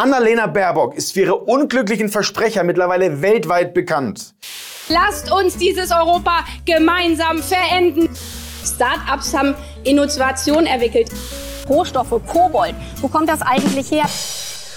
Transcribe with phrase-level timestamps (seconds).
[0.00, 4.34] Annalena Baerbock ist für ihre unglücklichen Versprecher mittlerweile weltweit bekannt.
[4.88, 8.08] Lasst uns dieses Europa gemeinsam verenden.
[8.64, 11.10] Start-ups haben Innovation entwickelt.
[11.68, 14.06] Rohstoffe, Kobold, wo kommt das eigentlich her?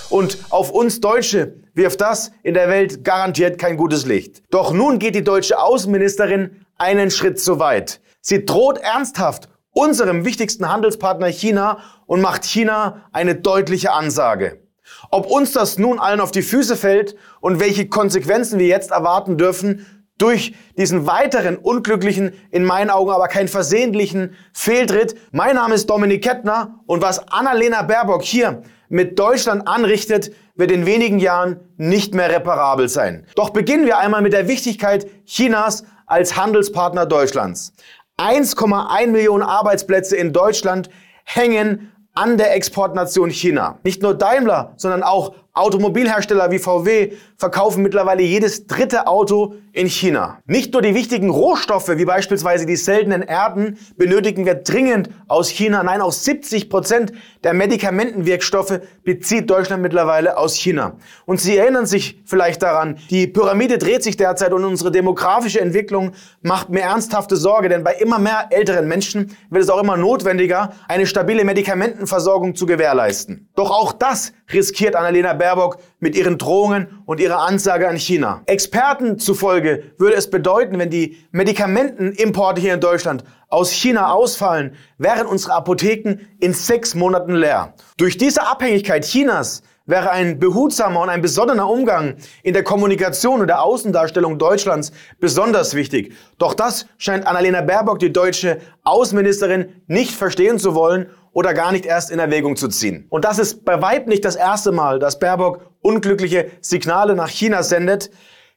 [0.10, 4.44] Und auf uns Deutsche wirft das in der Welt garantiert kein gutes Licht.
[4.52, 8.02] Doch nun geht die deutsche Außenministerin einen Schritt zu weit.
[8.20, 11.78] Sie droht ernsthaft unserem wichtigsten Handelspartner China
[12.08, 14.63] und macht China eine deutliche Ansage.
[15.12, 19.38] Ob uns das nun allen auf die Füße fällt und welche Konsequenzen wir jetzt erwarten
[19.38, 19.86] dürfen
[20.18, 25.16] durch diesen weiteren unglücklichen, in meinen Augen aber keinen versehentlichen Fehltritt.
[25.32, 30.86] Mein Name ist Dominik Kettner und was Annalena Baerbock hier mit Deutschland anrichtet, wird in
[30.86, 33.26] wenigen Jahren nicht mehr reparabel sein.
[33.36, 37.74] Doch beginnen wir einmal mit der Wichtigkeit Chinas als Handelspartner Deutschlands.
[38.20, 40.90] 1,1 Millionen Arbeitsplätze in Deutschland
[41.26, 43.80] hängen an der Exportnation China.
[43.84, 50.40] Nicht nur Daimler, sondern auch Automobilhersteller wie VW verkaufen mittlerweile jedes dritte Auto in China.
[50.46, 55.84] Nicht nur die wichtigen Rohstoffe, wie beispielsweise die seltenen Erden, benötigen wir dringend aus China.
[55.84, 57.12] Nein, auch 70 Prozent
[57.44, 60.98] der Medikamentenwirkstoffe bezieht Deutschland mittlerweile aus China.
[61.26, 66.14] Und Sie erinnern sich vielleicht daran, die Pyramide dreht sich derzeit und unsere demografische Entwicklung
[66.42, 70.74] macht mir ernsthafte Sorge, denn bei immer mehr älteren Menschen wird es auch immer notwendiger,
[70.88, 73.50] eine stabile Medikamentenversorgung zu gewährleisten.
[73.56, 78.44] Doch auch das riskiert Annalena Baerbock mit ihren Drohungen und ihrer Ansage an China.
[78.46, 85.28] Experten zufolge würde es bedeuten, wenn die Medikamentenimporte hier in Deutschland aus China ausfallen, wären
[85.28, 87.74] unsere Apotheken in sechs Monaten leer.
[87.98, 93.48] Durch diese Abhängigkeit Chinas wäre ein behutsamer und ein besonnener Umgang in der Kommunikation und
[93.48, 96.14] der Außendarstellung Deutschlands besonders wichtig.
[96.38, 101.86] Doch das scheint Annalena Baerbock, die deutsche Außenministerin, nicht verstehen zu wollen oder gar nicht
[101.86, 103.08] erst in Erwägung zu ziehen.
[103.10, 107.64] Und das ist bei weitem nicht das erste Mal, dass Baerbock unglückliche Signale nach China
[107.64, 108.10] sendet.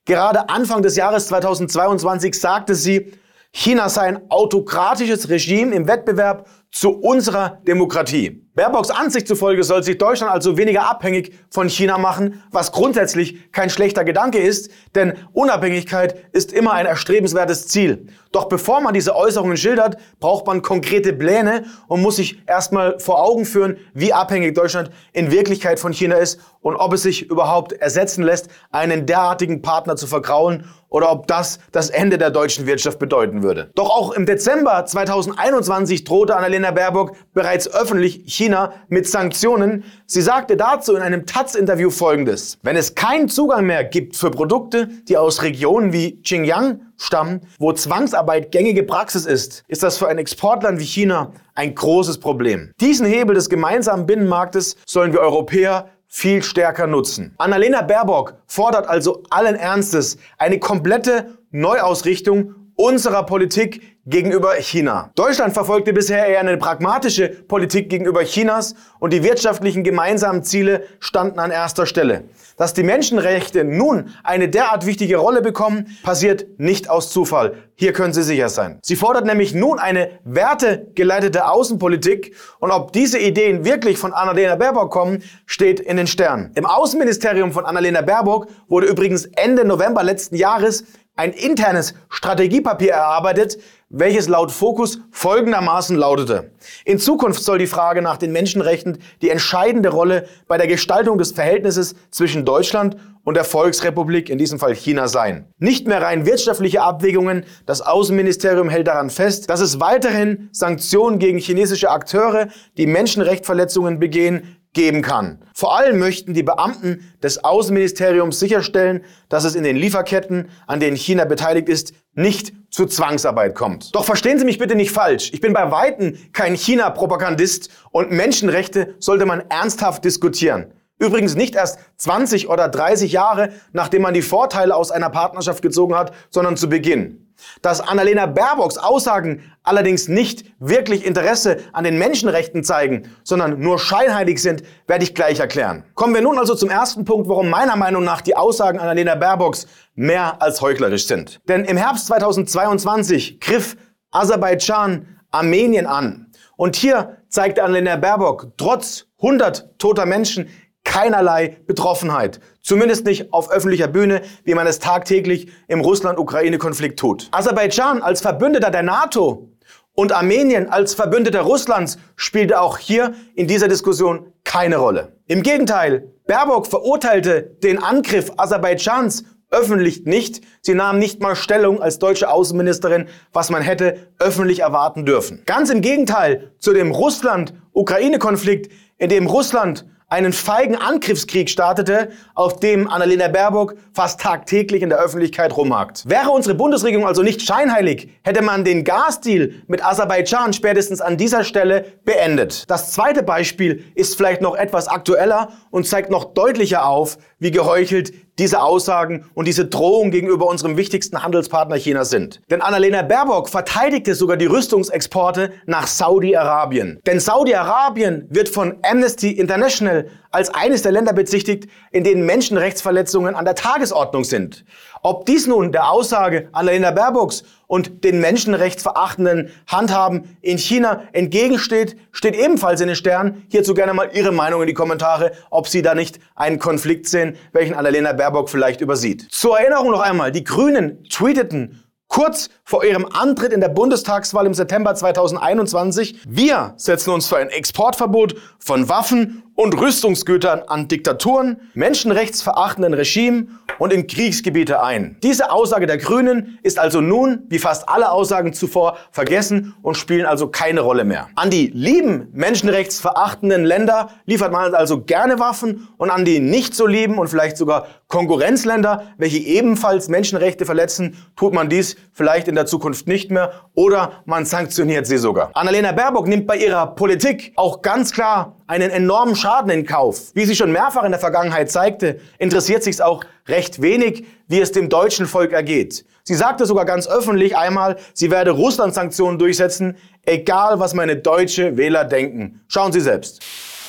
[0.05, 3.13] Gerade Anfang des Jahres 2022 sagte sie,
[3.51, 8.46] China sei ein autokratisches Regime im Wettbewerb zu unserer Demokratie.
[8.56, 13.69] Baerbocks Ansicht zufolge soll sich Deutschland also weniger abhängig von China machen, was grundsätzlich kein
[13.69, 18.06] schlechter Gedanke ist, denn Unabhängigkeit ist immer ein erstrebenswertes Ziel.
[18.33, 23.22] Doch bevor man diese Äußerungen schildert, braucht man konkrete Pläne und muss sich erstmal vor
[23.22, 27.75] Augen führen, wie abhängig Deutschland in Wirklichkeit von China ist und ob es sich überhaupt
[27.75, 32.99] ersetzen lässt, einen derartigen Partner zu vergraulen oder ob das das Ende der deutschen Wirtschaft
[32.99, 33.71] bedeuten würde.
[33.75, 38.46] Doch auch im Dezember 2021 drohte Annalena Baerbock bereits öffentlich China
[38.89, 39.84] mit Sanktionen.
[40.07, 42.59] Sie sagte dazu in einem Taz-Interview folgendes.
[42.62, 47.73] Wenn es keinen Zugang mehr gibt für Produkte, die aus Regionen wie Xinjiang stammen, wo
[47.73, 52.73] Zwangsarbeit gängige Praxis ist, ist das für ein Exportland wie China ein großes Problem.
[52.81, 57.35] Diesen Hebel des gemeinsamen Binnenmarktes sollen wir Europäer viel stärker nutzen.
[57.39, 65.10] Annalena Baerbock fordert also allen Ernstes eine komplette Neuausrichtung unserer Politik gegenüber China.
[65.16, 71.41] Deutschland verfolgte bisher eher eine pragmatische Politik gegenüber Chinas und die wirtschaftlichen gemeinsamen Ziele standen
[71.41, 72.25] an erster Stelle.
[72.56, 77.54] Dass die Menschenrechte nun eine derart wichtige Rolle bekommen, passiert nicht aus Zufall.
[77.75, 78.78] Hier können Sie sicher sein.
[78.82, 84.91] Sie fordert nämlich nun eine wertegeleitete Außenpolitik und ob diese Ideen wirklich von Annalena Baerbock
[84.91, 86.53] kommen, steht in den Sternen.
[86.54, 90.84] Im Außenministerium von Annalena Baerbock wurde übrigens Ende November letzten Jahres
[91.16, 96.50] ein internes Strategiepapier erarbeitet, welches laut Fokus folgendermaßen lautete.
[96.84, 101.32] In Zukunft soll die Frage nach den Menschenrechten die entscheidende Rolle bei der Gestaltung des
[101.32, 105.47] Verhältnisses zwischen Deutschland und der Volksrepublik, in diesem Fall China, sein.
[105.59, 111.38] Nicht mehr rein wirtschaftliche Abwägungen, das Außenministerium hält daran fest, dass es weiterhin Sanktionen gegen
[111.38, 115.41] chinesische Akteure, die Menschenrechtsverletzungen begehen, geben kann.
[115.54, 120.97] Vor allem möchten die Beamten des Außenministeriums sicherstellen, dass es in den Lieferketten, an denen
[120.97, 123.94] China beteiligt ist, nicht zu Zwangsarbeit kommt.
[123.94, 125.31] Doch verstehen Sie mich bitte nicht falsch.
[125.32, 130.72] Ich bin bei Weitem kein China-Propagandist und Menschenrechte sollte man ernsthaft diskutieren.
[130.99, 135.94] Übrigens nicht erst 20 oder 30 Jahre, nachdem man die Vorteile aus einer Partnerschaft gezogen
[135.94, 137.23] hat, sondern zu Beginn.
[137.61, 144.41] Dass Annalena Baerbocks Aussagen allerdings nicht wirklich Interesse an den Menschenrechten zeigen, sondern nur scheinheilig
[144.41, 145.85] sind, werde ich gleich erklären.
[145.94, 149.67] Kommen wir nun also zum ersten Punkt, warum meiner Meinung nach die Aussagen Annalena Baerbocks
[149.94, 151.41] mehr als heuchlerisch sind.
[151.47, 153.76] Denn im Herbst 2022 griff
[154.12, 156.32] Aserbaidschan Armenien an.
[156.56, 160.49] Und hier zeigte Annalena Baerbock trotz 100 toter Menschen
[160.96, 162.40] keinerlei Betroffenheit.
[162.62, 167.28] Zumindest nicht auf öffentlicher Bühne, wie man es tagtäglich im Russland-Ukraine-Konflikt tut.
[167.32, 169.50] Aserbaidschan als Verbündeter der NATO
[169.94, 175.12] und Armenien als Verbündeter Russlands spielte auch hier in dieser Diskussion keine Rolle.
[175.26, 180.40] Im Gegenteil, Baerbock verurteilte den Angriff Aserbaidschans öffentlich nicht.
[180.62, 185.43] Sie nahm nicht mal Stellung als deutsche Außenministerin, was man hätte öffentlich erwarten dürfen.
[185.44, 192.88] Ganz im Gegenteil zu dem Russland-Ukraine-Konflikt, in dem Russland einen feigen Angriffskrieg startete, auf dem
[192.88, 196.08] Annalena Baerbock fast tagtäglich in der Öffentlichkeit rumhakt.
[196.08, 201.43] Wäre unsere Bundesregierung also nicht scheinheilig, hätte man den Gasdeal mit Aserbaidschan spätestens an dieser
[201.43, 202.70] Stelle beendet.
[202.70, 208.12] Das zweite Beispiel ist vielleicht noch etwas aktueller und zeigt noch deutlicher auf, wie geheuchelt
[208.38, 212.43] diese Aussagen und diese Drohung gegenüber unserem wichtigsten Handelspartner China sind.
[212.50, 217.00] Denn Annalena Baerbock verteidigte sogar die Rüstungsexporte nach Saudi-Arabien.
[217.06, 223.47] Denn Saudi-Arabien wird von Amnesty International als eines der Länder bezichtigt, in denen Menschenrechtsverletzungen an
[223.47, 224.65] der Tagesordnung sind.
[225.03, 232.35] Ob dies nun der Aussage Annalena Baerbocks und den menschenrechtsverachtenden Handhaben in China entgegensteht, steht
[232.35, 233.47] ebenfalls in den Sternen.
[233.49, 237.37] Hierzu gerne mal Ihre Meinung in die Kommentare, ob Sie da nicht einen Konflikt sehen,
[237.53, 239.27] welchen Annalena Baerbock vielleicht übersieht.
[239.31, 244.55] Zur Erinnerung noch einmal, die Grünen tweeteten kurz vor ihrem Antritt in der Bundestagswahl im
[244.55, 252.94] September 2021, wir setzen uns für ein Exportverbot von Waffen und Rüstungsgütern an Diktaturen, menschenrechtsverachtenden
[252.94, 255.17] Regimen und in Kriegsgebiete ein.
[255.23, 260.26] Diese Aussage der Grünen ist also nun, wie fast alle Aussagen zuvor, vergessen und spielen
[260.26, 261.29] also keine Rolle mehr.
[261.35, 266.87] An die lieben menschenrechtsverachtenden Länder liefert man also gerne Waffen und an die nicht so
[266.87, 272.67] lieben und vielleicht sogar Konkurrenzländer, welche ebenfalls Menschenrechte verletzen, tut man dies vielleicht in der
[272.67, 275.50] Zukunft nicht mehr oder man sanktioniert sie sogar.
[275.55, 280.35] Annalena Baerbock nimmt bei ihrer Politik auch ganz klar einen enormen Schaden in Kauf.
[280.35, 284.73] Wie sie schon mehrfach in der Vergangenheit zeigte, interessiert sich auch recht wenig, wie es
[284.73, 286.05] dem deutschen Volk ergeht.
[286.25, 292.05] Sie sagte sogar ganz öffentlich einmal, sie werde Russland-Sanktionen durchsetzen, egal was meine deutsche Wähler
[292.05, 292.61] denken.
[292.67, 293.43] Schauen Sie selbst.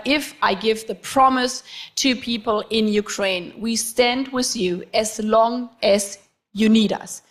[0.05, 1.63] If I give the promise
[1.95, 6.19] to people in Ukraine, we stand with you as long as
[6.53, 7.23] you need us,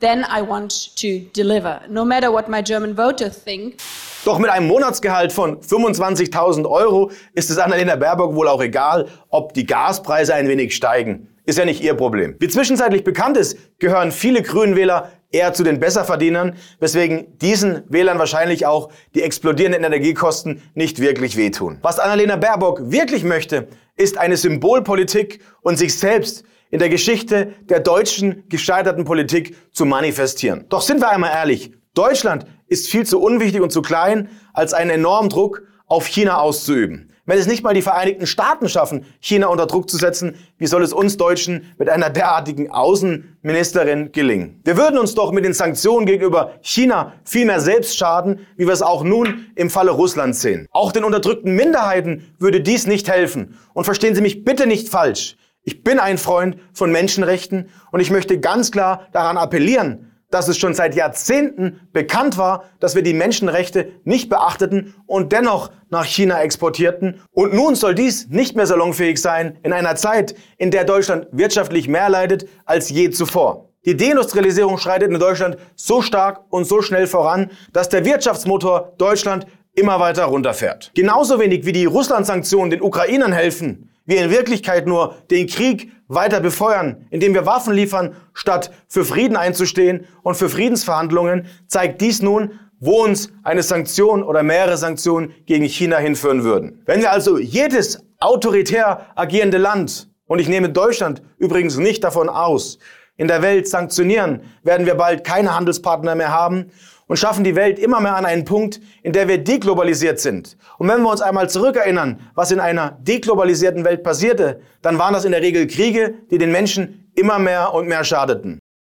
[0.00, 3.76] then I want to deliver, no matter what my German voters think.
[4.24, 9.52] Doch mit einem Monatsgehalt von 25.000 Euro ist es Annalena Baerbock wohl auch egal, ob
[9.52, 11.28] die Gaspreise ein wenig steigen.
[11.44, 12.34] Ist ja nicht ihr Problem.
[12.38, 18.64] Wie zwischenzeitlich bekannt ist, gehören viele Grünenwähler eher zu den Besserverdienern, weswegen diesen Wählern wahrscheinlich
[18.64, 21.78] auch die explodierenden Energiekosten nicht wirklich wehtun.
[21.82, 27.80] Was Annalena Baerbock wirklich möchte, ist eine Symbolpolitik und sich selbst in der Geschichte der
[27.80, 30.64] deutschen gescheiterten Politik zu manifestieren.
[30.70, 34.90] Doch sind wir einmal ehrlich, Deutschland ist viel zu unwichtig und zu klein, als einen
[34.90, 37.10] enormen Druck auf China auszuüben.
[37.26, 40.82] Wenn es nicht mal die Vereinigten Staaten schaffen, China unter Druck zu setzen, wie soll
[40.82, 44.60] es uns Deutschen mit einer derartigen Außenministerin gelingen?
[44.64, 48.74] Wir würden uns doch mit den Sanktionen gegenüber China viel mehr selbst schaden, wie wir
[48.74, 50.66] es auch nun im Falle Russlands sehen.
[50.70, 53.56] Auch den unterdrückten Minderheiten würde dies nicht helfen.
[53.72, 55.36] Und verstehen Sie mich bitte nicht falsch.
[55.62, 60.58] Ich bin ein Freund von Menschenrechten und ich möchte ganz klar daran appellieren, dass es
[60.58, 66.40] schon seit Jahrzehnten bekannt war, dass wir die Menschenrechte nicht beachteten und dennoch nach China
[66.42, 67.20] exportierten.
[67.30, 71.88] Und nun soll dies nicht mehr salonfähig sein in einer Zeit, in der Deutschland wirtschaftlich
[71.88, 73.70] mehr leidet als je zuvor.
[73.84, 79.46] Die Deindustrialisierung schreitet in Deutschland so stark und so schnell voran, dass der Wirtschaftsmotor Deutschland
[79.74, 80.92] immer weiter runterfährt.
[80.94, 86.40] Genauso wenig wie die Russland-Sanktionen den Ukrainern helfen, wir in Wirklichkeit nur den Krieg weiter
[86.40, 92.58] befeuern, indem wir Waffen liefern, statt für Frieden einzustehen und für Friedensverhandlungen, zeigt dies nun,
[92.80, 96.82] wo uns eine Sanktion oder mehrere Sanktionen gegen China hinführen würden.
[96.84, 102.78] Wenn wir also jedes autoritär agierende Land, und ich nehme Deutschland übrigens nicht davon aus,
[103.16, 106.70] in der Welt sanktionieren, werden wir bald keine Handelspartner mehr haben
[107.06, 110.56] und schaffen die Welt immer mehr an einen Punkt, in der wir deglobalisiert sind.
[110.78, 115.24] Und wenn wir uns einmal zurückerinnern, was in einer deglobalisierten Welt passierte, dann waren das
[115.24, 118.58] in der Regel Kriege, die den Menschen immer mehr und mehr schadeten.